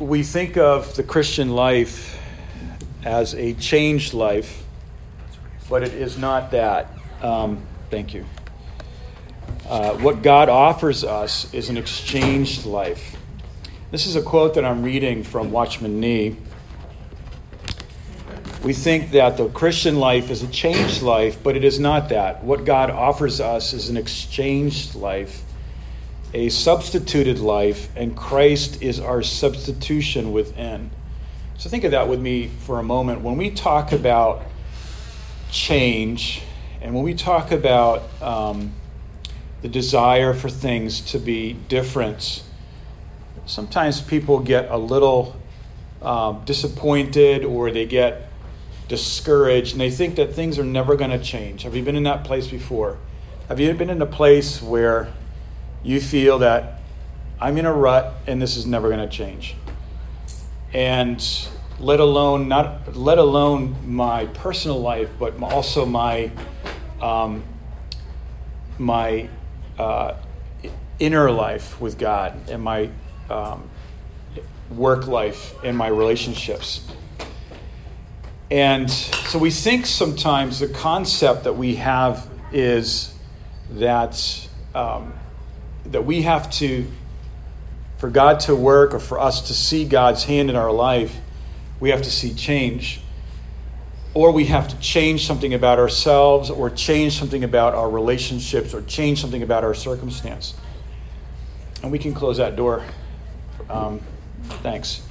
[0.00, 2.18] we think of the Christian life
[3.04, 4.64] as a changed life,
[5.68, 6.90] but it is not that.
[7.20, 8.24] Um, thank you.
[9.68, 13.16] Uh, what God offers us is an exchanged life.
[13.90, 16.36] This is a quote that I'm reading from Watchman Nee.
[18.64, 22.42] We think that the Christian life is a changed life, but it is not that.
[22.42, 25.42] What God offers us is an exchanged life
[26.32, 30.90] a substituted life, and Christ is our substitution within.
[31.58, 33.20] So think of that with me for a moment.
[33.20, 34.42] When we talk about
[35.50, 36.42] change,
[36.80, 38.72] and when we talk about um,
[39.62, 42.42] the desire for things to be different,
[43.46, 45.36] sometimes people get a little
[46.00, 48.28] um, disappointed or they get
[48.88, 51.64] discouraged and they think that things are never going to change.
[51.64, 52.98] Have you been in that place before?
[53.48, 55.12] Have you been in a place where
[55.82, 56.80] you feel that
[57.40, 59.56] I'm in a rut and this is never going to change.
[60.72, 61.24] And
[61.78, 66.30] let alone not let alone my personal life, but also my
[67.00, 67.42] um,
[68.78, 69.28] my
[69.78, 70.14] uh,
[70.98, 72.90] inner life with God and my
[73.30, 73.68] um,
[74.70, 76.86] work life and my relationships.
[78.50, 83.14] And so we think sometimes the concept that we have is
[83.70, 85.12] that um,
[85.90, 86.86] that we have to,
[87.98, 91.16] for God to work or for us to see God's hand in our life,
[91.80, 93.00] we have to see change.
[94.12, 98.82] Or we have to change something about ourselves, or change something about our relationships, or
[98.82, 100.54] change something about our circumstance.
[101.82, 102.84] And we can close that door.
[103.68, 104.00] Um,
[104.62, 105.02] thanks.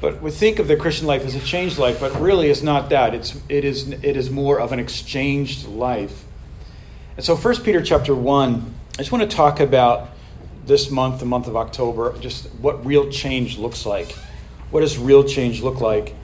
[0.00, 2.90] But we think of the Christian life as a changed life, but really it's not
[2.90, 3.14] that.
[3.14, 6.24] It's, it, is, it is more of an exchanged life.
[7.16, 10.10] And so 1 Peter chapter 1 I just want to talk about
[10.66, 14.12] this month, the month of October, just what real change looks like.
[14.70, 16.14] What does real change look like?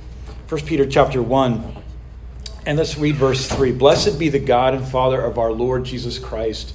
[0.48, 1.76] 1 Peter chapter 1.
[2.66, 3.72] And let's read verse 3.
[3.72, 6.74] Blessed be the God and Father of our Lord Jesus Christ.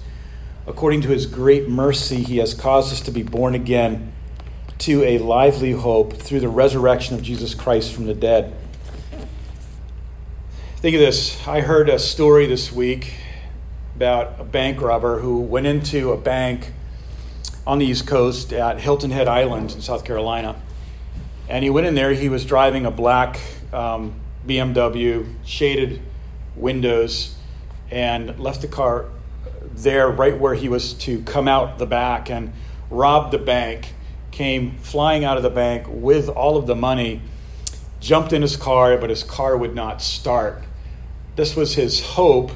[0.68, 4.14] According to his great mercy, he has caused us to be born again
[4.80, 8.54] to a lively hope through the resurrection of Jesus Christ from the dead.
[10.78, 11.48] Think of this.
[11.48, 13.14] I heard a story this week
[13.96, 16.72] about a bank robber who went into a bank
[17.68, 20.56] on the East Coast at Hilton Head Island in South Carolina.
[21.50, 23.40] And he went in there, he was driving a black
[23.74, 24.16] um,
[24.48, 26.02] BMW, shaded
[26.56, 27.36] windows,
[27.90, 29.06] and left the car
[29.74, 32.54] there right where he was to come out the back and
[32.90, 33.94] rob the bank.
[34.32, 37.22] Came flying out of the bank with all of the money,
[38.00, 40.64] jumped in his car, but his car would not start.
[41.36, 42.52] This was his hope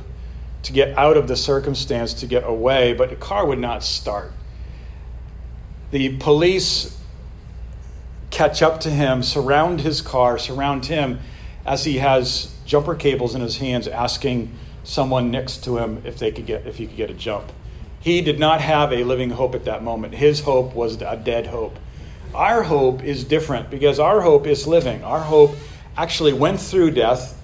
[0.64, 4.34] to get out of the circumstance, to get away, but the car would not start.
[5.92, 6.98] The police
[8.30, 11.20] catch up to him, surround his car, surround him
[11.66, 14.52] as he has jumper cables in his hands, asking
[14.84, 17.52] someone next to him if they could get if he could get a jump.
[18.00, 20.14] He did not have a living hope at that moment.
[20.14, 21.78] His hope was a dead hope.
[22.34, 25.04] Our hope is different because our hope is living.
[25.04, 25.56] Our hope
[25.98, 27.40] actually went through death,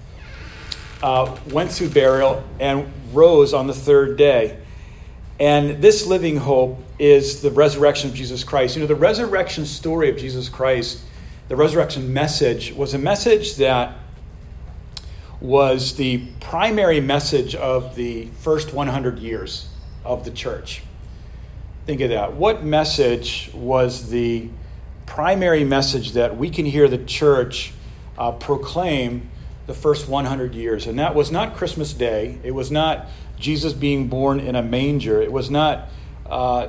[1.02, 4.58] uh, went through burial, and rose on the third day.
[5.38, 8.76] And this living hope is the resurrection of Jesus Christ.
[8.76, 11.00] You know, the resurrection story of Jesus Christ,
[11.48, 13.98] the resurrection message, was a message that
[15.40, 19.68] was the primary message of the first 100 years
[20.04, 20.82] of the church.
[21.84, 22.32] Think of that.
[22.32, 24.48] What message was the
[25.04, 27.72] primary message that we can hear the church
[28.18, 29.30] uh, proclaim
[29.66, 30.86] the first 100 years.
[30.86, 32.38] And that was not Christmas Day.
[32.42, 33.06] It was not
[33.38, 35.20] Jesus being born in a manger.
[35.20, 35.88] It was not
[36.28, 36.68] uh,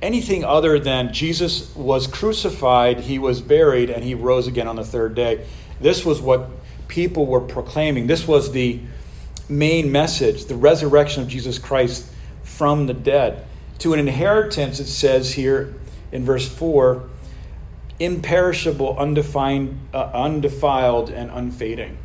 [0.00, 4.84] anything other than Jesus was crucified, he was buried, and he rose again on the
[4.84, 5.46] third day.
[5.80, 6.48] This was what
[6.88, 8.06] people were proclaiming.
[8.06, 8.80] This was the
[9.48, 12.10] main message the resurrection of Jesus Christ
[12.42, 13.46] from the dead.
[13.80, 15.74] To an inheritance, it says here
[16.10, 17.08] in verse 4
[18.00, 21.98] imperishable, undefined, uh, undefiled, and unfading.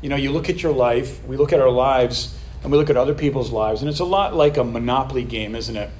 [0.00, 2.90] You know, you look at your life, we look at our lives, and we look
[2.90, 5.90] at other people's lives, and it's a lot like a Monopoly game, isn't it?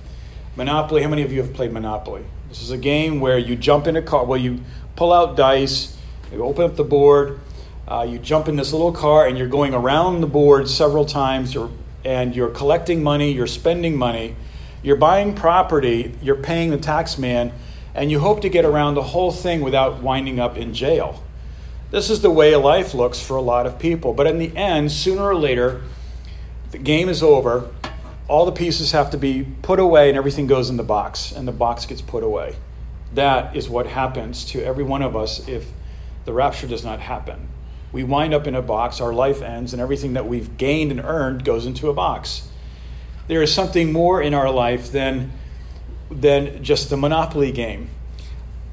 [0.57, 2.25] Monopoly, how many of you have played Monopoly?
[2.49, 4.61] This is a game where you jump in a car, well, you
[4.97, 5.97] pull out dice,
[6.33, 7.41] you open up the board,
[7.87, 11.55] uh, you jump in this little car, and you're going around the board several times,
[11.55, 11.71] you're,
[12.05, 14.35] and you're collecting money, you're spending money,
[14.83, 17.53] you're buying property, you're paying the tax man,
[17.95, 21.23] and you hope to get around the whole thing without winding up in jail.
[21.91, 24.13] This is the way life looks for a lot of people.
[24.13, 25.83] But in the end, sooner or later,
[26.71, 27.71] the game is over.
[28.29, 31.49] All the pieces have to be put away and everything goes in the box, and
[31.49, 32.57] the box gets put away.
[33.15, 35.67] That is what happens to every one of us if
[36.27, 37.49] the rapture does not happen.
[37.91, 41.01] We wind up in a box, our life ends, and everything that we've gained and
[41.01, 42.49] earned goes into a box.
[43.29, 45.33] There is something more in our life than,
[46.11, 47.89] than just the Monopoly game.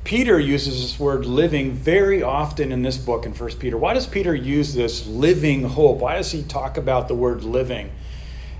[0.05, 3.75] Peter uses this word living very often in this book in 1 Peter.
[3.75, 5.97] Why does Peter use this living hope?
[5.97, 7.89] Why does he talk about the word living?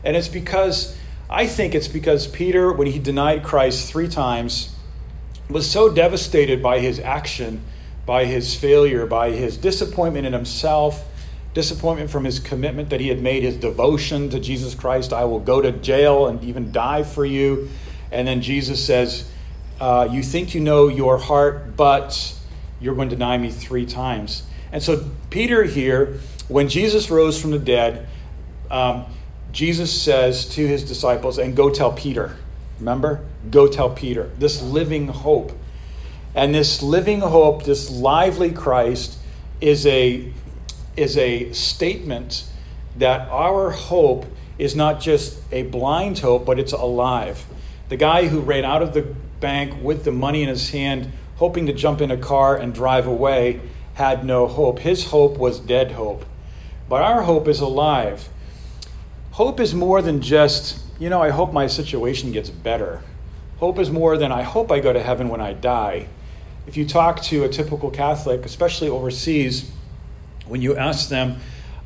[0.03, 0.97] And it's because,
[1.29, 4.75] I think it's because Peter, when he denied Christ three times,
[5.47, 7.61] was so devastated by his action,
[8.07, 11.07] by his failure, by his disappointment in himself,
[11.53, 15.13] disappointment from his commitment that he had made, his devotion to Jesus Christ.
[15.13, 17.69] I will go to jail and even die for you.
[18.11, 19.29] And then Jesus says,
[19.79, 22.33] uh, You think you know your heart, but
[22.79, 24.43] you're going to deny me three times.
[24.71, 28.07] And so, Peter here, when Jesus rose from the dead,
[28.69, 29.05] um,
[29.51, 32.35] Jesus says to his disciples, And go tell Peter.
[32.79, 33.25] Remember?
[33.49, 34.31] Go tell Peter.
[34.37, 35.53] This living hope.
[36.33, 39.17] And this living hope, this lively Christ,
[39.61, 40.31] is a,
[40.97, 42.43] is a statement
[42.97, 44.25] that our hope
[44.57, 47.45] is not just a blind hope, but it's alive.
[47.89, 51.65] The guy who ran out of the bank with the money in his hand, hoping
[51.65, 53.61] to jump in a car and drive away,
[53.95, 54.79] had no hope.
[54.79, 56.25] His hope was dead hope.
[56.87, 58.29] But our hope is alive.
[59.31, 63.01] Hope is more than just, you know, I hope my situation gets better.
[63.57, 66.07] Hope is more than I hope I go to heaven when I die.
[66.67, 69.71] If you talk to a typical Catholic, especially overseas,
[70.45, 71.37] when you ask them,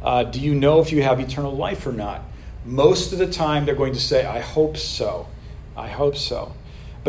[0.02, 2.22] uh, Do you know if you have eternal life or not?
[2.66, 5.28] Most of the time, they're going to say, I hope so.
[5.75, 6.54] I hope so.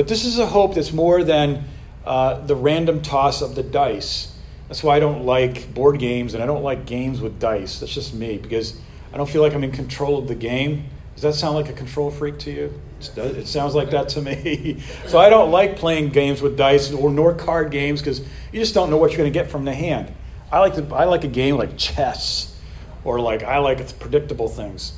[0.01, 1.63] But this is a hope that's more than
[2.07, 4.35] uh, the random toss of the dice.
[4.67, 7.81] That's why I don't like board games and I don't like games with dice.
[7.81, 8.81] That's just me because
[9.13, 10.87] I don't feel like I'm in control of the game.
[11.17, 12.81] Does that sound like a control freak to you?
[13.15, 14.81] It sounds like that to me.
[15.07, 18.73] so I don't like playing games with dice or nor card games because you just
[18.73, 20.11] don't know what you're going to get from the hand.
[20.51, 22.59] I like to, I like a game like chess
[23.05, 24.95] or like I like predictable things.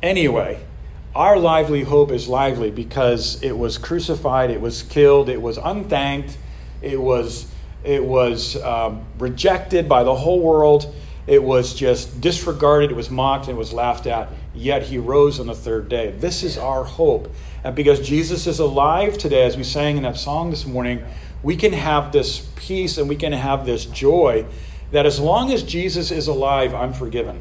[0.00, 0.60] Anyway,
[1.16, 6.36] our lively hope is lively because it was crucified, it was killed, it was unthanked,
[6.82, 7.50] it was,
[7.82, 10.94] it was um, rejected by the whole world,
[11.26, 15.46] it was just disregarded, it was mocked, it was laughed at, yet he rose on
[15.46, 16.10] the third day.
[16.10, 17.32] This is our hope.
[17.64, 21.02] And because Jesus is alive today, as we sang in that song this morning,
[21.42, 24.44] we can have this peace and we can have this joy
[24.90, 27.40] that as long as Jesus is alive, I'm forgiven.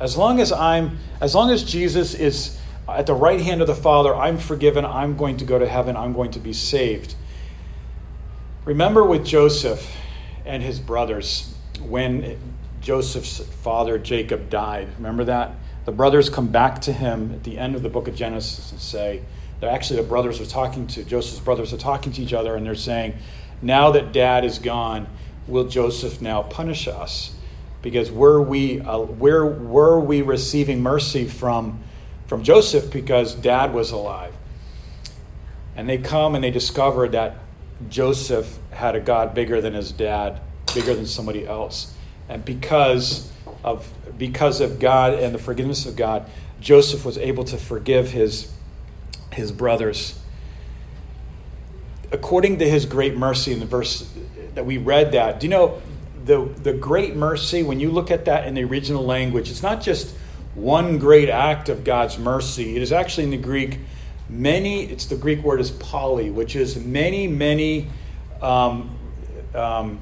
[0.00, 2.58] As long as I'm as long as Jesus is
[2.88, 5.96] at the right hand of the Father, I'm forgiven, I'm going to go to heaven,
[5.96, 7.14] I'm going to be saved.
[8.64, 9.90] Remember with Joseph
[10.44, 12.38] and his brothers when
[12.80, 14.88] Joseph's father Jacob died.
[14.96, 15.52] Remember that?
[15.84, 18.80] The brothers come back to him at the end of the book of Genesis and
[18.80, 19.22] say,
[19.60, 22.64] they're actually the brothers are talking to Joseph's brothers are talking to each other and
[22.64, 23.14] they're saying,
[23.60, 25.08] now that dad is gone,
[25.46, 27.34] will Joseph now punish us?
[27.82, 31.82] Because were we uh, were we receiving mercy from
[32.28, 34.34] from Joseph because dad was alive.
[35.74, 37.38] And they come and they discover that
[37.88, 40.40] Joseph had a God bigger than his dad,
[40.74, 41.94] bigger than somebody else.
[42.28, 43.32] And because
[43.64, 46.28] of, because of God and the forgiveness of God,
[46.60, 48.52] Joseph was able to forgive his,
[49.32, 50.20] his brothers.
[52.12, 54.12] According to his great mercy in the verse
[54.54, 55.80] that we read that, do you know
[56.24, 59.80] the, the great mercy, when you look at that in the original language, it's not
[59.80, 60.14] just
[60.58, 62.76] one great act of God's mercy.
[62.76, 63.78] It is actually in the Greek
[64.28, 67.88] many, it's the Greek word is poly, which is many, many
[68.42, 68.96] um,
[69.54, 70.00] um,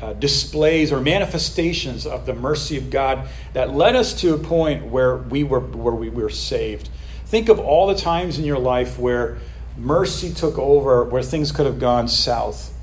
[0.00, 4.86] uh, displays or manifestations of the mercy of God that led us to a point
[4.86, 6.88] where we were where we were saved.
[7.26, 9.38] Think of all the times in your life where
[9.76, 12.74] mercy took over, where things could have gone south.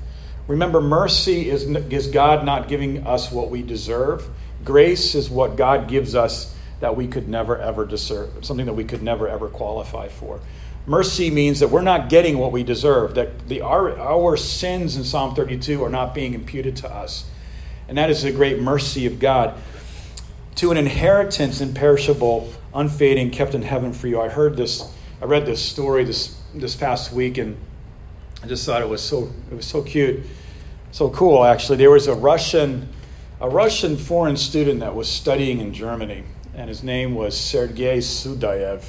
[0.46, 4.26] Remember, mercy is, is God not giving us what we deserve.
[4.64, 8.84] Grace is what God gives us that we could never ever deserve, something that we
[8.84, 10.40] could never ever qualify for.
[10.88, 15.04] Mercy means that we're not getting what we deserve, that the, our, our sins in
[15.04, 17.26] Psalm 32 are not being imputed to us.
[17.88, 19.54] And that is the great mercy of God.
[20.56, 24.18] To an inheritance imperishable, unfading, kept in heaven for you.
[24.18, 27.58] I heard this, I read this story this, this past week, and
[28.42, 30.20] I just thought it was so, it was so cute,
[30.90, 31.76] so cool, actually.
[31.76, 32.88] There was a Russian,
[33.42, 36.24] a Russian foreign student that was studying in Germany
[36.54, 38.84] and his name was Sergei Sudayev.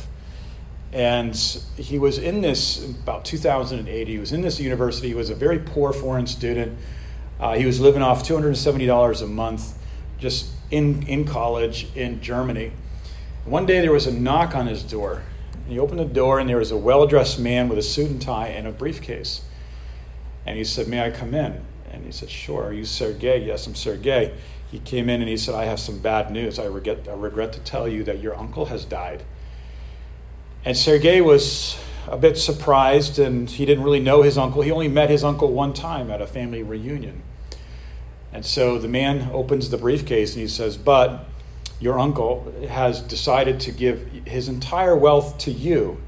[0.91, 1.35] And
[1.77, 4.07] he was in this about 2008.
[4.07, 5.09] He was in this university.
[5.09, 6.77] He was a very poor foreign student.
[7.39, 9.77] Uh, he was living off $270 a month
[10.17, 12.71] just in, in college in Germany.
[13.45, 15.23] One day there was a knock on his door.
[15.53, 18.09] And he opened the door, and there was a well dressed man with a suit
[18.09, 19.41] and tie and a briefcase.
[20.45, 21.63] And he said, May I come in?
[21.91, 22.65] And he said, Sure.
[22.65, 23.45] Are you Sergey?
[23.45, 24.33] Yes, I'm Sergey.
[24.71, 26.59] He came in and he said, I have some bad news.
[26.59, 29.23] I regret, I regret to tell you that your uncle has died.
[30.63, 34.61] And Sergey was a bit surprised and he didn't really know his uncle.
[34.61, 37.23] He only met his uncle one time at a family reunion.
[38.31, 41.25] And so the man opens the briefcase and he says, But
[41.79, 46.01] your uncle has decided to give his entire wealth to you,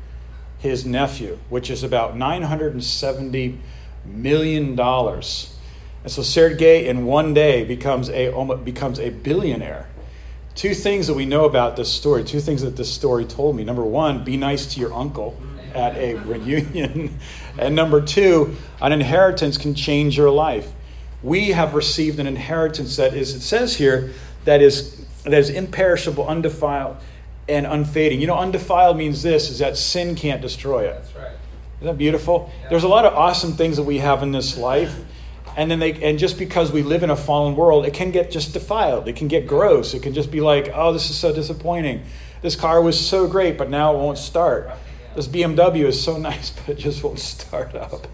[0.60, 3.58] his nephew, which is about $970
[4.06, 4.76] million.
[6.04, 8.32] And so Sergey in one day becomes a,
[8.64, 9.88] becomes a billionaire.
[10.56, 13.64] Two things that we know about this story, two things that this story told me.
[13.64, 15.38] Number one, be nice to your uncle
[15.74, 17.18] at a reunion.
[17.58, 20.72] and number two, an inheritance can change your life.
[21.24, 24.12] We have received an inheritance that is, it says here,
[24.46, 26.98] that is, that is imperishable, undefiled,
[27.48, 28.20] and unfading.
[28.20, 30.94] You know, undefiled means this is that sin can't destroy it.
[30.94, 31.32] That's right.
[31.78, 32.52] Isn't that beautiful?
[32.62, 32.70] Yeah.
[32.70, 34.96] There's a lot of awesome things that we have in this life.
[35.58, 38.32] And then they and just because we live in a fallen world, it can get
[38.32, 39.08] just defiled.
[39.08, 39.94] It can get gross.
[39.94, 42.04] It can just be like, oh, this is so disappointing.
[42.42, 44.72] This car was so great, but now it won't start.
[45.16, 48.08] This BMW is so nice, but it just won't start up.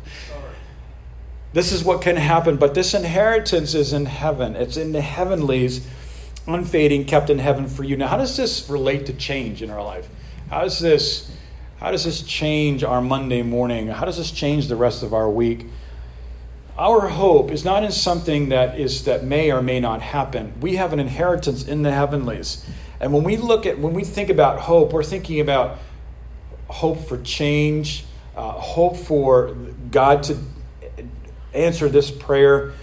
[1.54, 4.56] This is what can happen, but this inheritance is in heaven.
[4.56, 5.88] It's in the heavenlies,
[6.46, 7.96] unfading, kept in heaven for you.
[7.98, 10.10] Now, how does this relate to change in our life?
[10.50, 11.32] How does this
[11.80, 13.88] how does this change our Monday morning?
[13.88, 15.68] How does this change the rest of our week?
[16.78, 20.54] Our hope is not in something that is that may or may not happen.
[20.62, 22.64] We have an inheritance in the heavenlies.
[23.00, 25.80] And when we look at when we think about hope, we're thinking about
[26.68, 28.06] hope for change,
[28.36, 29.56] uh, hope for
[29.90, 30.38] God to
[31.54, 32.74] answer this prayer.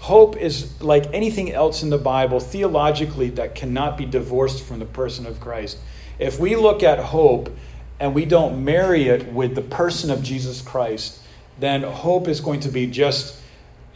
[0.00, 4.86] Hope is like anything else in the Bible, theologically, that cannot be divorced from the
[4.86, 5.78] person of Christ.
[6.18, 7.50] If we look at hope
[7.98, 11.20] and we don't marry it with the person of Jesus Christ,
[11.58, 13.40] then hope is going to be just,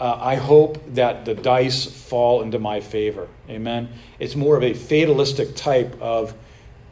[0.00, 3.28] uh, I hope that the dice fall into my favor.
[3.49, 3.88] Amen.
[4.19, 6.35] It's more of a fatalistic type of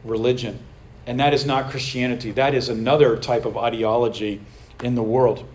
[0.03, 0.59] religion.
[1.05, 2.31] And that is not Christianity.
[2.31, 4.41] That is another type of ideology
[4.83, 5.47] in the world.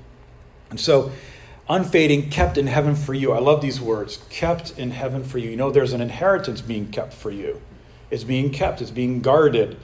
[0.71, 1.13] And so,
[1.69, 3.33] unfading, kept in heaven for you.
[3.33, 5.51] I love these words kept in heaven for you.
[5.51, 7.61] You know, there's an inheritance being kept for you.
[8.11, 9.77] It's being kept, it's being guarded,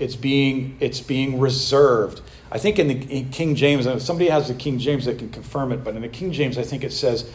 [0.00, 2.20] it's being, it's being reserved.
[2.50, 5.30] I think in the in King James, and somebody has the King James that can
[5.30, 7.30] confirm it, but in the King James, I think it says,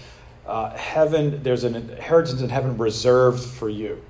[0.45, 4.01] uh, heaven, there's an inheritance in heaven reserved for you.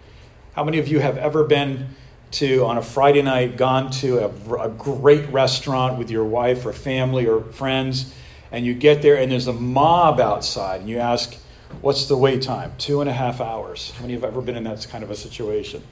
[0.54, 1.90] How many of you have ever been
[2.32, 6.74] to, on a Friday night, gone to a, a great restaurant with your wife or
[6.74, 8.14] family or friends,
[8.52, 11.36] and you get there and there's a mob outside, and you ask,
[11.82, 12.74] What's the wait time?
[12.78, 13.92] Two and a half hours.
[13.96, 15.84] How many have ever been in that kind of a situation?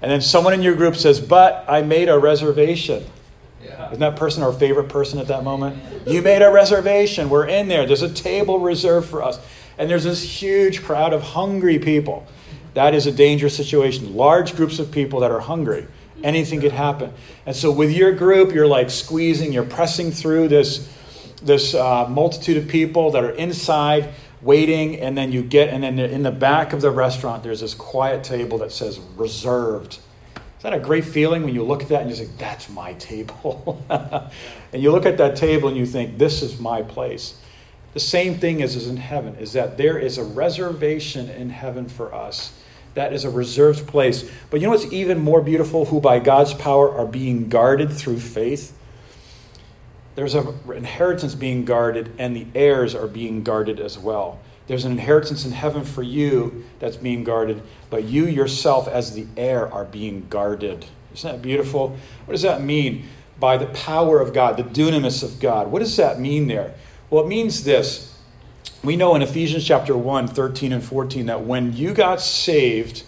[0.00, 3.04] And then someone in your group says, But I made a reservation.
[3.62, 3.86] Yeah.
[3.88, 5.80] Isn't that person our favorite person at that moment?
[6.06, 7.30] You made a reservation.
[7.30, 7.86] We're in there.
[7.86, 9.38] There's a table reserved for us.
[9.78, 12.26] And there's this huge crowd of hungry people.
[12.74, 14.16] That is a dangerous situation.
[14.16, 15.86] Large groups of people that are hungry.
[16.24, 17.12] Anything could happen.
[17.46, 20.88] And so with your group, you're like squeezing, you're pressing through this,
[21.42, 25.98] this uh, multitude of people that are inside waiting, and then you get, and then
[25.98, 29.98] in the back of the restaurant, there's this quiet table that says reserved.
[30.34, 32.92] Is that a great feeling when you look at that and you say, that's my
[32.94, 33.84] table?
[34.72, 37.38] and you look at that table and you think, this is my place.
[37.94, 41.88] The same thing is, is in heaven, is that there is a reservation in heaven
[41.88, 42.52] for us
[42.94, 44.28] that is a reserved place.
[44.50, 45.86] But you know what's even more beautiful?
[45.86, 48.76] Who by God's power are being guarded through faith?
[50.14, 54.40] There's an inheritance being guarded, and the heirs are being guarded as well.
[54.66, 59.26] There's an inheritance in heaven for you that's being guarded, but you yourself, as the
[59.36, 60.86] heir, are being guarded.
[61.14, 61.96] Isn't that beautiful?
[62.24, 63.08] What does that mean?
[63.40, 65.70] By the power of God, the dunamis of God.
[65.70, 66.74] What does that mean there?
[67.10, 68.12] Well, it means this
[68.82, 73.04] we know in Ephesians chapter 1, 13 and 14 that when you got saved,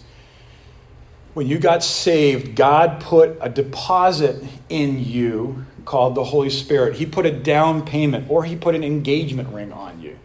[1.33, 6.95] when you got saved, God put a deposit in you called the Holy Spirit.
[6.95, 10.17] He put a down payment or he put an engagement ring on you.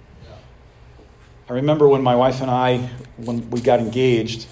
[1.49, 4.47] I remember when my wife and I, when we got engaged,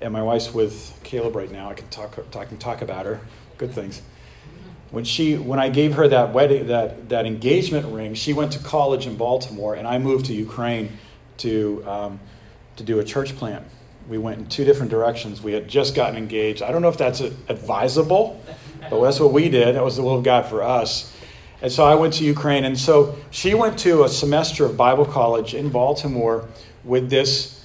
[0.00, 1.70] and my wife's with Caleb right now.
[1.70, 3.20] I can talk, I can talk about her.
[3.58, 4.02] Good things
[4.92, 8.58] when she when I gave her that wedding that that engagement ring, she went to
[8.60, 10.98] college in Baltimore, and I moved to Ukraine
[11.38, 12.20] to um,
[12.76, 13.64] to do a church plant.
[14.08, 15.42] We went in two different directions.
[15.42, 16.62] We had just gotten engaged.
[16.62, 18.44] I don't know if that's advisable,
[18.90, 19.74] but that's what we did.
[19.76, 21.16] That was the will of God for us.
[21.60, 25.04] And so I went to Ukraine, and so she went to a semester of Bible
[25.04, 26.48] college in Baltimore
[26.82, 27.64] with this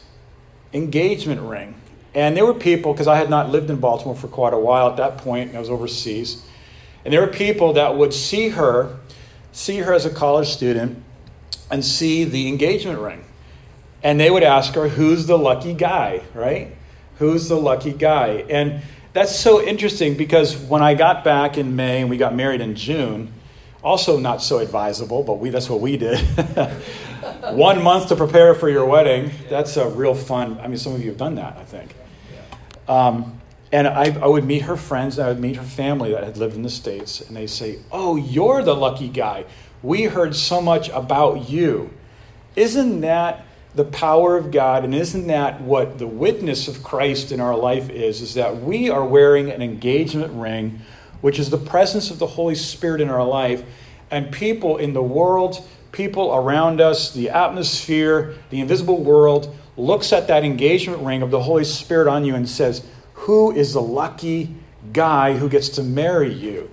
[0.73, 1.73] engagement ring.
[2.13, 4.89] And there were people, because I had not lived in Baltimore for quite a while
[4.89, 6.43] at that point, I was overseas.
[7.03, 8.97] And there were people that would see her,
[9.51, 11.03] see her as a college student,
[11.71, 13.23] and see the engagement ring.
[14.03, 16.75] And they would ask her, Who's the lucky guy, right?
[17.17, 18.45] Who's the lucky guy?
[18.49, 18.81] And
[19.17, 22.75] that's so interesting because when I got back in May and we got married in
[22.75, 23.33] June,
[23.83, 26.19] also not so advisable, but we, that's what we did.
[27.51, 29.31] One month to prepare for your wedding.
[29.49, 30.59] That's a real fun.
[30.59, 31.95] I mean, some of you have done that, I think.
[32.87, 36.37] Um, and I, I, would meet her friends, I would meet her family that had
[36.37, 39.45] lived in the States, and they say, Oh, you're the lucky guy.
[39.81, 41.89] We heard so much about you.
[42.55, 43.46] Isn't that
[43.77, 44.83] the power of God?
[44.83, 48.21] And isn't that what the witness of Christ in our life is?
[48.21, 50.81] Is that we are wearing an engagement ring,
[51.21, 53.63] which is the presence of the Holy Spirit in our life,
[54.09, 60.27] and people in the world, people around us, the atmosphere, the invisible world, looks at
[60.27, 64.55] that engagement ring of the Holy Spirit on you and says, Who is the lucky
[64.91, 66.71] guy who gets to marry you?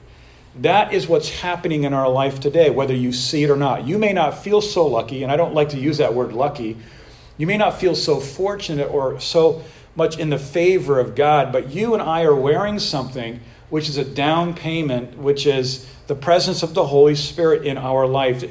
[0.60, 3.86] That is what's happening in our life today, whether you see it or not.
[3.86, 6.76] You may not feel so lucky, and I don't like to use that word lucky.
[7.36, 9.64] You may not feel so fortunate or so
[9.96, 13.96] much in the favor of God, but you and I are wearing something which is
[13.96, 18.44] a down payment, which is the presence of the Holy Spirit in our life.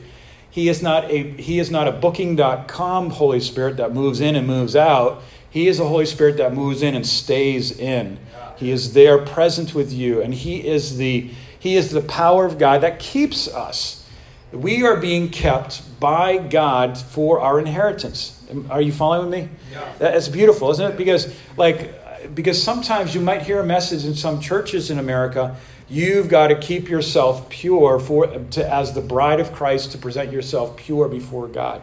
[0.50, 4.46] He is not a he is not a booking.com Holy Spirit that moves in and
[4.46, 5.22] moves out.
[5.50, 8.20] He is a Holy Spirit that moves in and stays in.
[8.58, 11.32] He is there present with you and he is the
[11.64, 14.06] he is the power of God that keeps us.
[14.52, 18.46] We are being kept by God for our inheritance.
[18.70, 19.50] Are you following me?
[19.72, 19.94] Yeah.
[19.98, 20.98] That's beautiful, isn't it?
[20.98, 25.58] Because like because sometimes you might hear a message in some churches in America
[25.90, 30.32] You've got to keep yourself pure for, to, as the bride of Christ to present
[30.32, 31.82] yourself pure before God.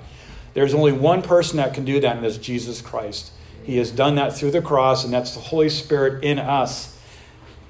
[0.55, 3.31] There's only one person that can do that, and that's Jesus Christ.
[3.63, 6.99] He has done that through the cross, and that's the Holy Spirit in us.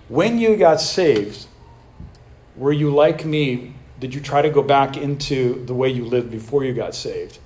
[0.08, 1.46] When you got saved,
[2.60, 3.72] were you like me?
[4.00, 7.38] Did you try to go back into the way you lived before you got saved?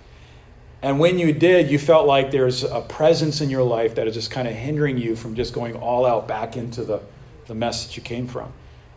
[0.83, 4.15] And when you did, you felt like there's a presence in your life that is
[4.15, 7.01] just kind of hindering you from just going all out back into the,
[7.47, 8.53] the mess that you came from.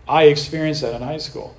[0.09, 1.55] I experienced that in high school.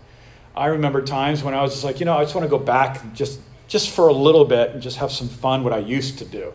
[0.56, 2.58] I remember times when I was just like, you know, I just want to go
[2.58, 6.18] back just just for a little bit and just have some fun what I used
[6.18, 6.52] to do.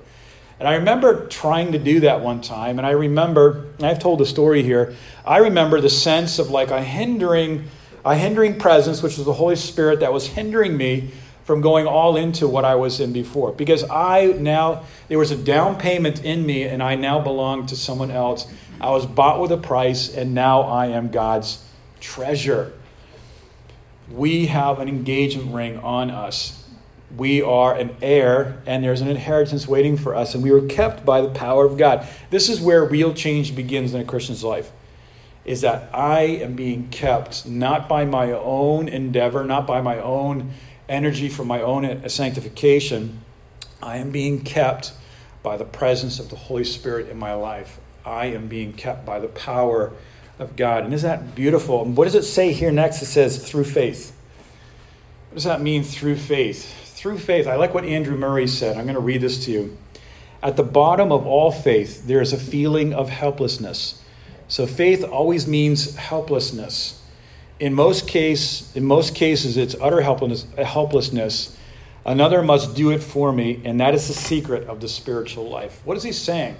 [0.59, 4.19] And I remember trying to do that one time, and I remember, and I've told
[4.19, 7.65] the story here, I remember the sense of like a hindering,
[8.05, 11.11] a hindering presence, which was the Holy Spirit that was hindering me
[11.43, 13.51] from going all into what I was in before.
[13.51, 17.75] Because I now, there was a down payment in me, and I now belong to
[17.75, 18.47] someone else.
[18.79, 21.63] I was bought with a price, and now I am God's
[21.99, 22.73] treasure.
[24.11, 26.59] We have an engagement ring on us.
[27.15, 31.05] We are an heir, and there's an inheritance waiting for us, and we were kept
[31.05, 32.07] by the power of God.
[32.29, 34.71] This is where real change begins in a Christian's life.
[35.45, 40.51] Is that I am being kept not by my own endeavor, not by my own
[40.87, 43.19] energy for my own sanctification.
[43.81, 44.93] I am being kept
[45.41, 47.79] by the presence of the Holy Spirit in my life.
[48.05, 49.91] I am being kept by the power
[50.39, 50.85] of God.
[50.85, 51.83] And isn't that beautiful?
[51.83, 53.01] And what does it say here next?
[53.01, 54.15] It says, through faith.
[55.29, 56.95] What does that mean, through faith?
[56.95, 58.77] Through faith, I like what Andrew Murray said.
[58.77, 59.77] I'm going to read this to you.
[60.41, 64.01] At the bottom of all faith, there is a feeling of helplessness.
[64.47, 67.01] So faith always means helplessness.
[67.59, 70.45] In most case, in most cases, it's utter helplessness.
[70.57, 71.57] helplessness.
[72.05, 75.81] Another must do it for me, and that is the secret of the spiritual life.
[75.85, 76.57] What is he saying?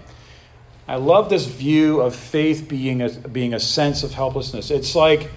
[0.88, 4.72] I love this view of faith being a, being a sense of helplessness.
[4.72, 5.30] It's like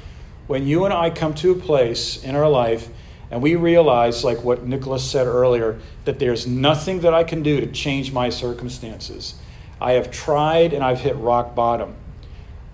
[0.46, 2.88] when you and I come to a place in our life
[3.30, 7.60] and we realize, like what Nicholas said earlier, that there's nothing that I can do
[7.60, 9.34] to change my circumstances.
[9.80, 11.96] I have tried and I've hit rock bottom.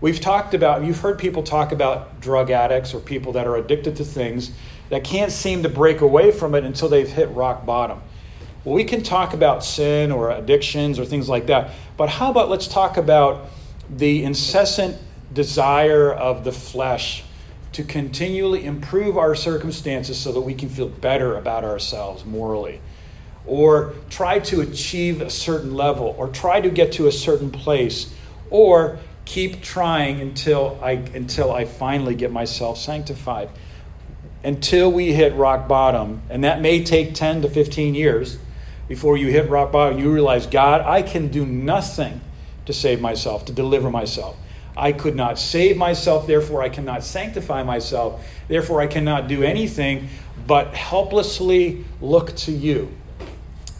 [0.02, 3.94] We've talked about, you've heard people talk about drug addicts or people that are addicted
[3.96, 4.50] to things
[4.90, 8.02] that can't seem to break away from it until they've hit rock bottom.
[8.64, 12.50] Well, we can talk about sin or addictions or things like that, but how about
[12.50, 13.46] let's talk about
[13.88, 14.98] the incessant
[15.32, 17.22] desire of the flesh
[17.70, 22.80] to continually improve our circumstances so that we can feel better about ourselves morally,
[23.46, 28.12] or try to achieve a certain level, or try to get to a certain place,
[28.50, 33.48] or keep trying until I, until I finally get myself sanctified.
[34.44, 38.38] Until we hit rock bottom, and that may take 10 to 15 years
[38.88, 42.20] before you hit rock bottom, you realize, God, I can do nothing
[42.66, 44.36] to save myself, to deliver myself.
[44.76, 50.08] I could not save myself, therefore I cannot sanctify myself, therefore I cannot do anything
[50.46, 52.92] but helplessly look to you.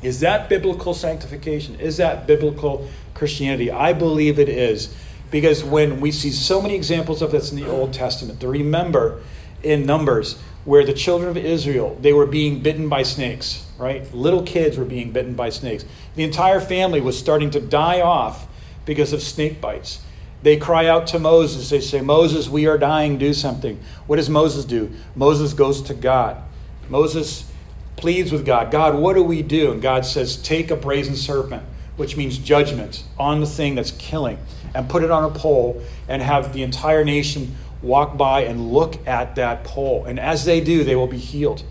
[0.03, 1.79] Is that biblical sanctification?
[1.81, 3.71] Is that biblical Christianity?
[3.71, 4.95] I believe it is.
[5.33, 9.21] Because when we see so many examples of this in the Old Testament, to remember
[9.65, 14.15] in Numbers where the children of Israel, they were being bitten by snakes right?
[14.15, 15.85] Little kids were being bitten by snakes.
[16.15, 18.47] The entire family was starting to die off
[18.87, 20.01] because of snake bites.
[20.45, 21.69] They cry out to Moses.
[21.69, 23.81] They say, Moses, we are dying, do something.
[24.07, 24.93] What does Moses do?
[25.17, 26.41] Moses goes to God.
[26.89, 27.51] Moses
[27.97, 29.73] pleads with God, God, what do we do?
[29.73, 31.65] And God says, Take a brazen serpent,
[31.97, 34.39] which means judgment, on the thing that's killing,
[34.75, 39.07] and put it on a pole, and have the entire nation walk by and look
[39.07, 40.05] at that pole.
[40.05, 41.63] And as they do, they will be healed.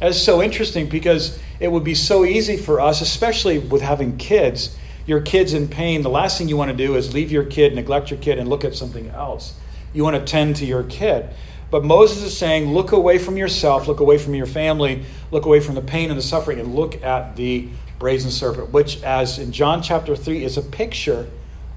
[0.00, 4.76] That's so interesting because it would be so easy for us, especially with having kids.
[5.06, 6.02] Your kid's in pain.
[6.02, 8.48] The last thing you want to do is leave your kid, neglect your kid, and
[8.48, 9.54] look at something else.
[9.92, 11.28] You want to tend to your kid.
[11.70, 15.60] But Moses is saying, look away from yourself, look away from your family, look away
[15.60, 19.52] from the pain and the suffering, and look at the brazen serpent, which, as in
[19.52, 21.28] John chapter 3, is a picture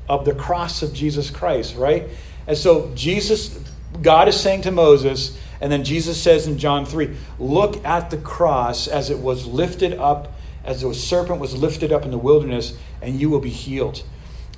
[0.07, 2.07] of the cross of Jesus Christ, right?
[2.47, 3.60] And so Jesus,
[4.01, 8.17] God is saying to Moses, and then Jesus says in John 3 Look at the
[8.17, 12.77] cross as it was lifted up, as the serpent was lifted up in the wilderness,
[13.01, 14.03] and you will be healed.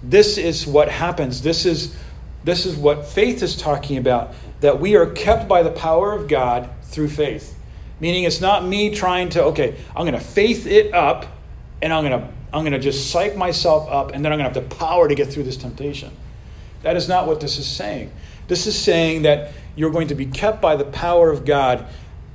[0.01, 1.41] This is what happens.
[1.41, 1.95] This is,
[2.43, 6.27] this is what faith is talking about that we are kept by the power of
[6.27, 7.57] God through faith.
[7.99, 11.25] Meaning it's not me trying to, okay, I'm going to faith it up
[11.83, 14.51] and I'm going to I'm going to just psych myself up and then I'm going
[14.51, 16.11] to have the power to get through this temptation.
[16.83, 18.11] That is not what this is saying.
[18.47, 21.87] This is saying that you're going to be kept by the power of God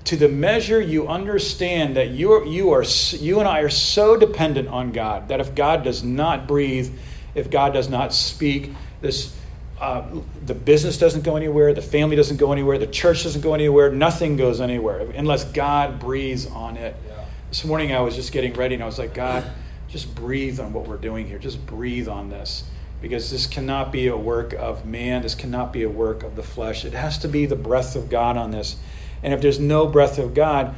[0.04, 4.16] to the measure you understand that you are, you are you and I are so
[4.16, 6.92] dependent on God that if God does not breathe,
[7.34, 9.34] if God does not speak, this
[9.80, 10.04] uh,
[10.44, 13.92] the business doesn't go anywhere, the family doesn't go anywhere, the church doesn't go anywhere,
[13.92, 16.96] nothing goes anywhere unless God breathes on it.
[17.48, 19.42] This morning I was just getting ready and I was like, God,
[19.88, 21.38] just breathe on what we're doing here.
[21.38, 22.64] Just breathe on this
[23.00, 25.22] because this cannot be a work of man.
[25.22, 26.84] This cannot be a work of the flesh.
[26.84, 28.76] It has to be the breath of God on this.
[29.22, 30.74] And if there's no breath of God,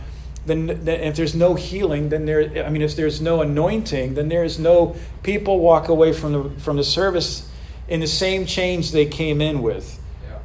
[0.46, 2.64] then, then if there's no healing, then there.
[2.64, 6.60] I mean, if there's no anointing, then there is no people walk away from the
[6.60, 7.50] from the service
[7.88, 10.00] in the same change they came in with.
[10.22, 10.38] Yeah.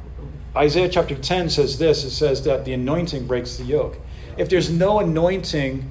[0.60, 2.04] Isaiah chapter 10 says this.
[2.04, 3.96] It says that the anointing breaks the yoke.
[3.96, 4.42] Yeah.
[4.42, 5.90] If there's no anointing,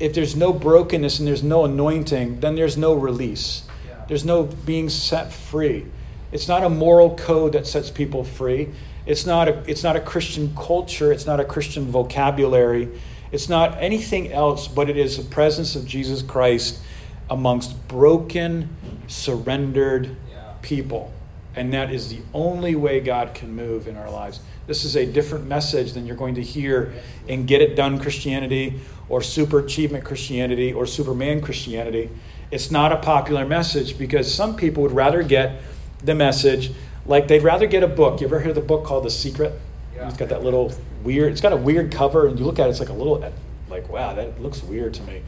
[0.00, 3.64] if there's no brokenness and there's no anointing, then there's no release.
[4.06, 5.86] There's no being set free.
[6.32, 8.70] It's not a moral code that sets people free.
[9.06, 11.12] It's not a, it's not a Christian culture.
[11.12, 12.88] It's not a Christian vocabulary.
[13.32, 16.80] It's not anything else, but it is the presence of Jesus Christ
[17.28, 18.74] amongst broken,
[19.06, 20.16] surrendered
[20.62, 21.12] people.
[21.54, 24.40] And that is the only way God can move in our lives.
[24.68, 26.92] This is a different message than you're going to hear
[27.26, 28.78] in Get It Done Christianity
[29.08, 32.10] or Super Achievement Christianity or Superman Christianity.
[32.50, 35.62] It's not a popular message because some people would rather get
[36.04, 36.70] the message
[37.06, 38.20] like they'd rather get a book.
[38.20, 39.58] You ever heard the book called The Secret?
[39.96, 40.06] Yeah.
[40.06, 40.70] It's got that little
[41.02, 43.24] weird, it's got a weird cover, and you look at it, it's like a little,
[43.70, 45.22] like, wow, that looks weird to me.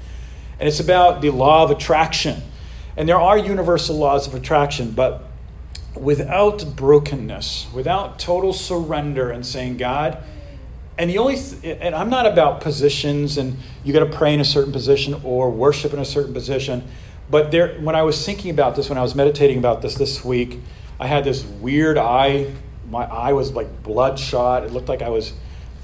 [0.58, 2.42] And it's about the law of attraction.
[2.94, 5.29] And there are universal laws of attraction, but
[5.94, 10.22] without brokenness, without total surrender and saying, God,
[10.98, 14.40] and the only th- and I'm not about positions and you got to pray in
[14.40, 16.86] a certain position or worship in a certain position.
[17.30, 20.24] But there, when I was thinking about this, when I was meditating about this this
[20.24, 20.60] week,
[20.98, 22.52] I had this weird eye.
[22.90, 24.64] My eye was like bloodshot.
[24.64, 25.32] It looked like I was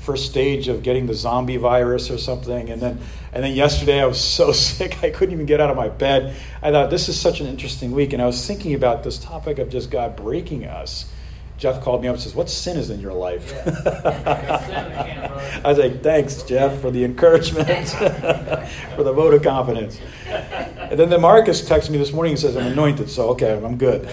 [0.01, 2.69] first stage of getting the zombie virus or something.
[2.69, 3.01] And then,
[3.37, 6.35] and then yesterday I was so sick I couldn't even get out of my bed.
[6.63, 9.59] I thought this is such an interesting week, and I was thinking about this topic
[9.59, 11.13] of just God breaking us.
[11.59, 16.03] Jeff called me up and says, "What sin is in your life?" I was like,
[16.03, 17.89] "Thanks, Jeff, for the encouragement,
[18.97, 22.57] for the vote of confidence." And then the Marcus texted me this morning and says,
[22.57, 24.07] "I'm anointed, so okay, I'm good."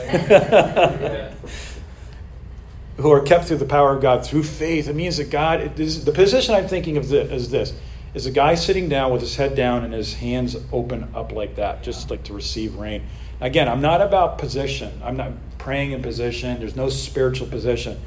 [2.98, 4.90] Who are kept through the power of God through faith.
[4.90, 5.80] It means that God.
[5.80, 7.74] Is, the position I'm thinking of this, is this:
[8.14, 11.56] is a guy sitting down with his head down and his hands open up like
[11.56, 13.04] that, just like to receive rain.
[13.42, 15.02] Again, I'm not about position.
[15.04, 16.60] I'm not praying in position.
[16.60, 18.00] There's no spiritual position.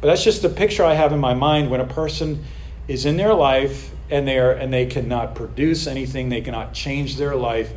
[0.00, 2.44] But that's just the picture I have in my mind when a person
[2.88, 7.16] is in their life and they are and they cannot produce anything, they cannot change
[7.16, 7.72] their life.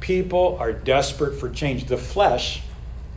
[0.00, 1.86] People are desperate for change.
[1.86, 2.62] The flesh,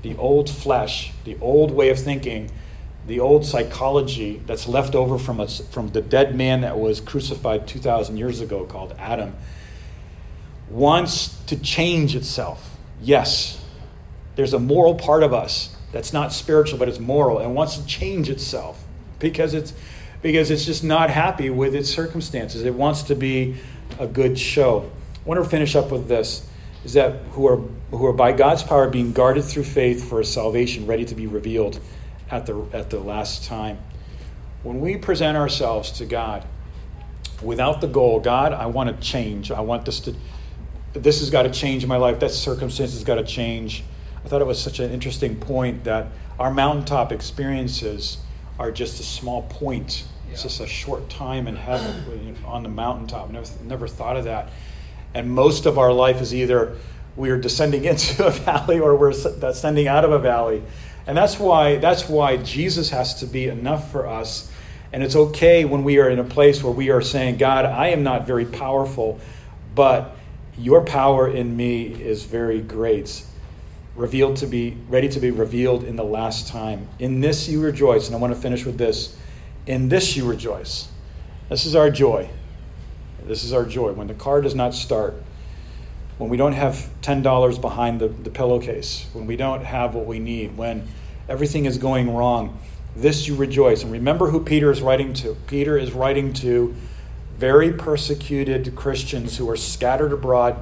[0.02, 2.50] the old flesh, the old way of thinking,
[3.08, 7.66] the old psychology that's left over from us from the dead man that was crucified
[7.66, 9.34] 2000 years ago called Adam
[10.70, 12.78] wants to change itself.
[13.02, 13.64] Yes,
[14.36, 17.86] there's a moral part of us that's not spiritual but it's moral and wants to
[17.86, 18.84] change itself
[19.20, 19.74] because it's
[20.22, 22.64] because it's just not happy with its circumstances.
[22.64, 23.56] It wants to be
[24.00, 24.92] a good show.
[25.16, 26.46] I want to finish up with this
[26.84, 27.58] is that who are
[27.92, 31.28] who are by god's power being guarded through faith for a salvation ready to be
[31.28, 31.80] revealed
[32.30, 33.78] at the at the last time
[34.64, 36.46] when we present ourselves to god
[37.42, 39.52] without the goal, God, I want to change.
[39.52, 40.16] I want this to,
[40.94, 42.20] this has got to change my life.
[42.20, 43.84] That circumstance has got to change.
[44.24, 46.08] I thought it was such an interesting point that
[46.40, 48.18] our mountaintop experiences
[48.60, 50.06] are just a small point.
[50.32, 53.30] It's just a short time in heaven on the mountaintop.
[53.30, 54.50] Never, never thought of that.
[55.14, 56.76] And most of our life is either
[57.16, 60.64] we are descending into a valley or we're ascending out of a valley.
[61.08, 64.52] And that's why, that's why Jesus has to be enough for us.
[64.92, 67.88] And it's okay when we are in a place where we are saying, God, I
[67.88, 69.20] am not very powerful,
[69.74, 70.16] but
[70.58, 73.24] your power in me is very great.
[73.96, 76.88] Revealed to be, ready to be revealed in the last time.
[77.00, 78.08] In this you rejoice.
[78.08, 79.18] And I want to finish with this.
[79.66, 80.90] In this you rejoice.
[81.50, 82.30] This is our joy.
[83.26, 83.94] This is our joy.
[83.94, 85.16] When the car does not start,
[86.18, 90.20] when we don't have $10 behind the, the pillowcase, when we don't have what we
[90.20, 90.88] need, when
[91.30, 92.60] everything is going wrong,
[92.96, 93.84] this you rejoice.
[93.84, 95.36] And remember who Peter is writing to.
[95.46, 96.76] Peter is writing to
[97.38, 100.58] very persecuted Christians who are scattered abroad.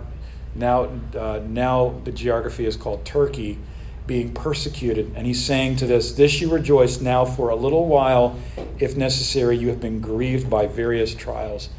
[0.53, 3.57] Now, uh, now the geography is called Turkey,
[4.05, 5.13] being persecuted.
[5.15, 8.37] And he's saying to this, This you rejoice now for a little while,
[8.77, 11.69] if necessary, you have been grieved by various trials.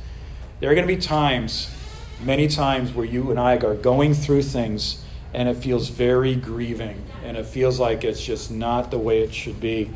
[0.61, 1.71] There are going to be times
[2.23, 5.03] many times where you and I are going through things
[5.35, 9.35] and it feels very grieving and it feels like it's just not the way it
[9.35, 9.91] should be.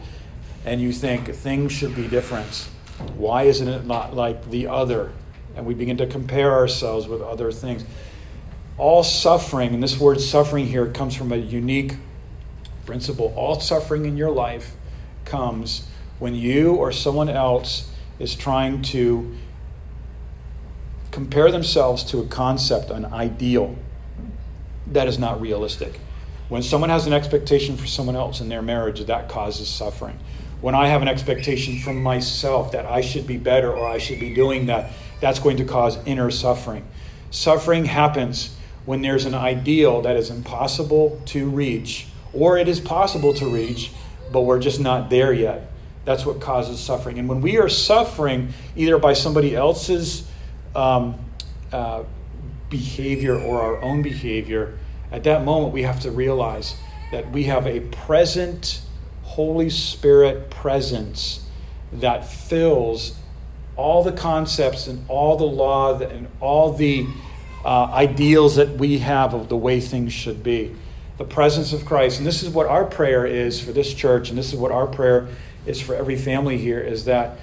[0.64, 2.68] And you think things should be different.
[3.16, 5.12] Why isn't it not like the other?
[5.56, 7.84] And we begin to compare ourselves with other things.
[8.76, 11.96] All suffering, and this word suffering here comes from a unique
[12.84, 13.32] principle.
[13.36, 14.74] All suffering in your life
[15.24, 19.34] comes when you or someone else is trying to
[21.10, 23.76] compare themselves to a concept, an ideal
[24.86, 26.00] that is not realistic.
[26.48, 30.18] When someone has an expectation for someone else in their marriage, that causes suffering.
[30.60, 34.20] When I have an expectation from myself that I should be better or I should
[34.20, 36.86] be doing that, that's going to cause inner suffering.
[37.30, 43.32] Suffering happens when there's an ideal that is impossible to reach, or it is possible
[43.34, 43.92] to reach,
[44.32, 45.70] but we're just not there yet.
[46.04, 47.18] That's what causes suffering.
[47.18, 50.29] And when we are suffering, either by somebody else's
[50.74, 51.16] um,
[51.72, 52.04] uh,
[52.68, 54.78] behavior or our own behavior,
[55.10, 56.76] at that moment we have to realize
[57.10, 58.82] that we have a present
[59.22, 61.46] Holy Spirit presence
[61.92, 63.16] that fills
[63.76, 67.06] all the concepts and all the law and all the
[67.64, 70.74] uh, ideals that we have of the way things should be.
[71.18, 72.18] The presence of Christ.
[72.18, 74.86] And this is what our prayer is for this church, and this is what our
[74.86, 75.28] prayer
[75.66, 77.38] is for every family here, is that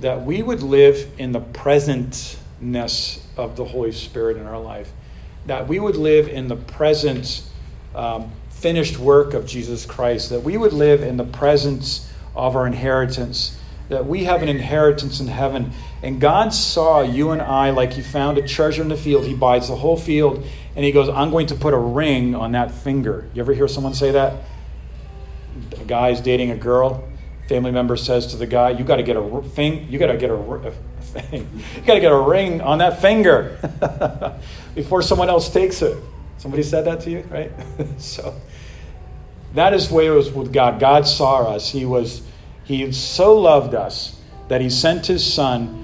[0.00, 4.92] that we would live in the presentness of the Holy Spirit in our life,
[5.46, 7.42] that we would live in the present
[7.94, 12.66] um, finished work of Jesus Christ, that we would live in the presence of our
[12.66, 15.72] inheritance, that we have an inheritance in heaven.
[16.02, 19.24] And God saw you and I like He found a treasure in the field.
[19.24, 22.52] He buys the whole field, and He goes, I'm going to put a ring on
[22.52, 23.28] that finger.
[23.32, 24.42] You ever hear someone say that?
[25.80, 27.08] A guy's dating a girl
[27.48, 29.90] family member says to the guy, "You got to get a thing.
[29.90, 31.48] You got to get a, thing.
[31.76, 33.58] You got to get a ring on that finger
[34.74, 35.96] before someone else takes it."
[36.38, 37.50] Somebody said that to you, right?
[37.98, 38.34] so
[39.54, 40.78] that is the way it was with God.
[40.78, 41.70] God saw us.
[41.70, 42.22] He was
[42.64, 45.82] He so loved us that He sent His Son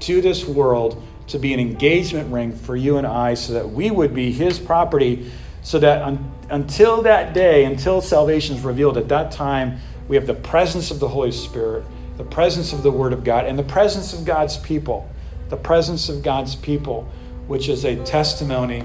[0.00, 3.90] to this world to be an engagement ring for you and I, so that we
[3.90, 5.30] would be His property.
[5.62, 10.26] So that un- until that day, until salvation is revealed, at that time we have
[10.26, 11.84] the presence of the Holy Spirit,
[12.16, 15.08] the presence of the Word of God, and the presence of God's people.
[15.50, 17.08] The presence of God's people,
[17.46, 18.84] which is a testimony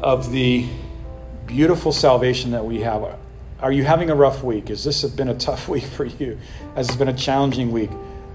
[0.00, 0.66] of the
[1.46, 3.18] beautiful salvation that we have.
[3.60, 4.68] Are you having a rough week?
[4.68, 6.38] Has this been a tough week for you?
[6.74, 7.90] Has it been a challenging week?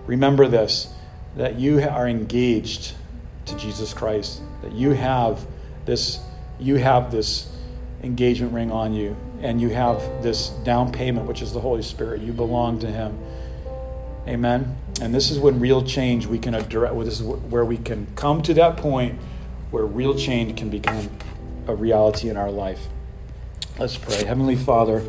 [0.06, 0.92] Remember this
[1.36, 2.94] that you are engaged
[3.46, 5.46] to Jesus Christ, that you have
[5.86, 6.20] this
[6.60, 7.52] you have this
[8.02, 12.22] engagement ring on you and you have this down payment, which is the Holy Spirit.
[12.22, 13.18] You belong to Him.
[14.28, 14.76] Amen.
[15.02, 16.94] And this is when real change we can address.
[17.06, 19.20] This is where we can come to that point
[19.70, 21.10] where real change can become
[21.68, 22.88] a reality in our life.
[23.78, 24.24] Let's pray.
[24.24, 25.04] Heavenly Father.